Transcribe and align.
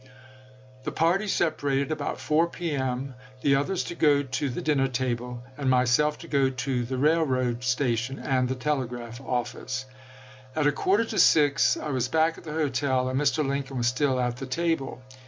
The 0.83 0.91
party 0.91 1.27
separated 1.27 1.91
about 1.91 2.19
4 2.19 2.47
P. 2.47 2.71
M., 2.71 3.13
the 3.43 3.53
others 3.55 3.83
to 3.83 3.93
go 3.93 4.23
to 4.23 4.49
the 4.49 4.59
dinner 4.59 4.87
table, 4.87 5.43
and 5.59 5.69
myself 5.69 6.17
to 6.21 6.27
go 6.27 6.49
to 6.49 6.83
the 6.83 6.97
railroad 6.97 7.63
station 7.63 8.17
and 8.17 8.49
the 8.49 8.55
telegraph 8.55 9.21
office. 9.21 9.85
At 10.55 10.65
a 10.65 10.71
quarter 10.71 11.05
to 11.05 11.19
six 11.19 11.77
I 11.77 11.89
was 11.89 12.07
back 12.07 12.39
at 12.39 12.45
the 12.45 12.53
hotel, 12.53 13.09
and 13.09 13.21
Mr. 13.21 13.47
Lincoln 13.47 13.77
was 13.77 13.85
still 13.89 14.19
at 14.19 14.37
the 14.37 14.47
table. 14.47 15.03